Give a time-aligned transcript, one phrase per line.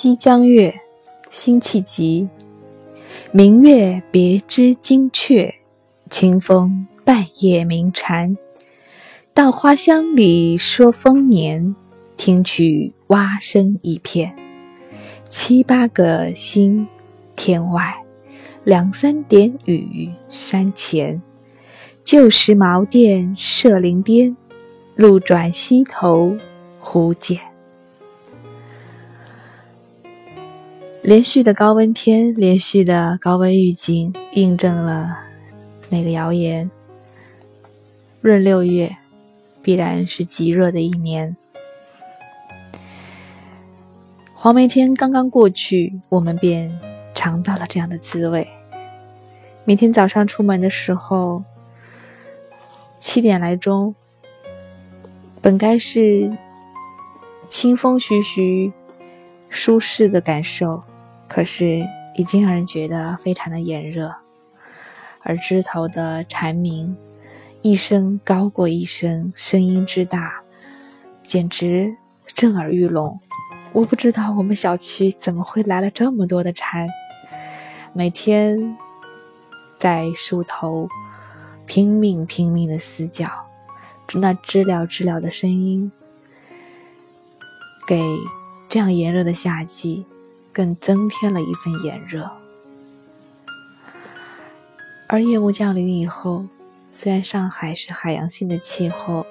[0.00, 0.70] 西江月·
[1.28, 2.28] 辛弃疾。
[3.32, 5.52] 明月别枝惊鹊，
[6.08, 8.38] 清风半夜鸣蝉。
[9.34, 11.74] 稻花香里说丰年，
[12.16, 14.36] 听取蛙声一片。
[15.28, 16.86] 七八个星，
[17.34, 18.04] 天外；
[18.62, 21.20] 两三点雨，山前。
[22.04, 24.36] 旧时茅店社林边，
[24.94, 26.36] 路转溪头
[26.78, 27.47] 忽见。
[31.08, 35.08] 连续的高温天，连续的高温预警，印证了
[35.88, 36.70] 那个谣言：
[38.20, 38.94] 闰六月
[39.62, 41.34] 必然是极热的一年。
[44.34, 46.78] 黄梅天刚刚过去，我们便
[47.14, 48.46] 尝到了这样的滋味。
[49.64, 51.42] 每天早上出门的时候，
[52.98, 53.94] 七点来钟，
[55.40, 56.30] 本该是
[57.48, 58.70] 清风徐徐、
[59.48, 60.78] 舒适的感受。
[61.28, 64.16] 可是，已经让人觉得非常的炎热，
[65.22, 66.96] 而枝头的蝉鸣，
[67.62, 70.40] 一声高过一声，声音之大，
[71.26, 71.94] 简直
[72.26, 73.20] 震耳欲聋。
[73.72, 76.88] 我不知道我们小区怎么会来了这么多的蝉，
[77.92, 78.76] 每天
[79.78, 80.88] 在树头
[81.66, 83.30] 拼命拼命的嘶叫，
[84.14, 85.92] 那知了知了的声音，
[87.86, 88.02] 给
[88.68, 90.06] 这样炎热的夏季。
[90.58, 92.28] 更增添了一份炎热，
[95.06, 96.46] 而夜幕降临以后，
[96.90, 99.24] 虽然上海是海洋性的气候，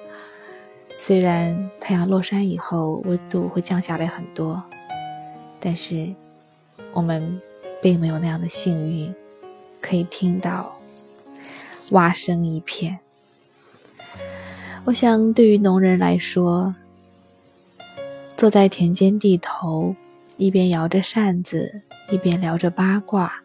[0.96, 4.62] 虽然太阳落山以后温度会降下来很多，
[5.60, 6.14] 但是
[6.94, 7.38] 我们
[7.82, 9.14] 并没有那样的幸运，
[9.82, 10.64] 可以听到
[11.90, 13.00] 蛙声一片。
[14.86, 16.74] 我想，对于农人来说，
[18.34, 19.94] 坐在田间地头。
[20.38, 23.42] 一边摇着扇子，一边聊着八卦，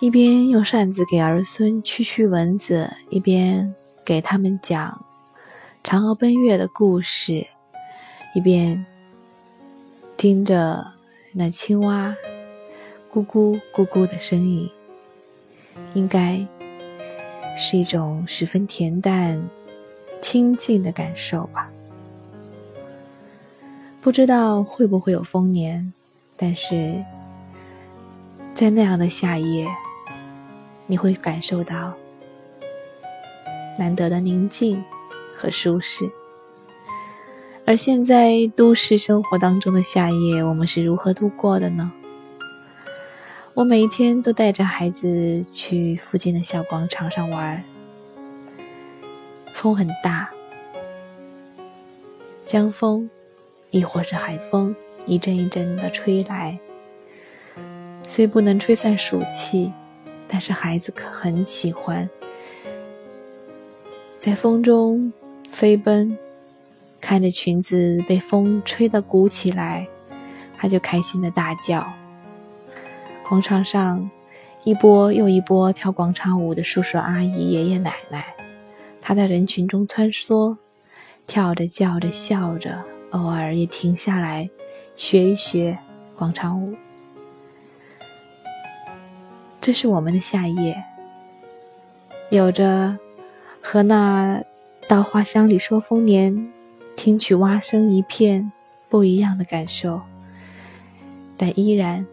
[0.00, 5.04] 一边用扇子给儿孙驱驱蚊子，一边给他们讲
[5.82, 7.46] 嫦娥奔月的故事，
[8.34, 8.84] 一边
[10.18, 10.92] 听着
[11.32, 12.14] 那青蛙
[13.10, 14.70] 咕咕咕咕的声音，
[15.94, 16.46] 应该
[17.56, 19.48] 是一种十分恬淡、
[20.20, 21.70] 清静的感受吧。
[24.00, 25.92] 不知道会不会有丰年，
[26.36, 27.04] 但是
[28.54, 29.66] 在那样的夏夜，
[30.86, 31.94] 你会感受到
[33.78, 34.82] 难得的宁静
[35.36, 36.10] 和舒适。
[37.66, 41.92] 而现在都市生活当中的夏夜，我们是如何度过的呢？
[43.52, 47.62] 我每一天都带着孩子去附近的小广场上玩，
[49.52, 50.30] 风很大，
[52.46, 53.10] 江风。
[53.70, 54.74] 亦或是海风
[55.06, 56.58] 一阵一阵的吹来，
[58.06, 59.72] 虽不能吹散暑气，
[60.26, 62.08] 但是孩子可很喜欢
[64.18, 65.12] 在风中
[65.50, 66.18] 飞奔，
[67.00, 69.86] 看着裙子被风吹得鼓起来，
[70.56, 71.92] 他就开心的大叫。
[73.28, 74.10] 广场上
[74.64, 78.34] 一波又一波跳广场舞的叔叔阿姨、爷爷奶奶，
[79.00, 80.56] 他在人群中穿梭，
[81.26, 82.84] 跳着叫着笑着。
[83.10, 84.50] 偶尔也停下来
[84.96, 85.78] 学一学
[86.16, 86.76] 广场舞。
[89.60, 90.84] 这是我们的夏夜，
[92.30, 92.98] 有着
[93.60, 94.42] 和那
[94.86, 96.50] 稻花香里说丰年，
[96.96, 98.50] 听取蛙声一片
[98.88, 100.00] 不一样的感受，
[101.36, 102.06] 但依然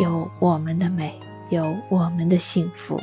[0.00, 1.14] 有我们的美，
[1.50, 3.00] 有我们的幸福。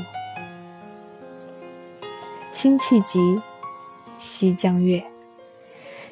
[2.54, 3.20] 辛弃疾
[4.20, 5.00] 《西江月》。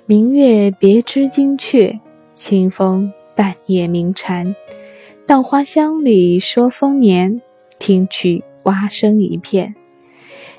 [0.08, 2.00] 明月别枝惊鹊，
[2.36, 4.56] 清风半夜鸣蝉。
[5.26, 7.42] 稻花香里说丰年，
[7.80, 9.74] 听取蛙声一片。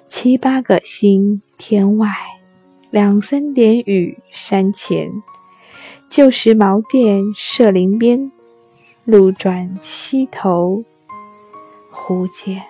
[0.04, 2.08] 七八个星，天外；
[2.90, 5.12] 两三点雨，山前。
[6.10, 8.32] 旧时茅店社林边，
[9.04, 10.82] 路转溪头
[11.92, 12.64] 忽见。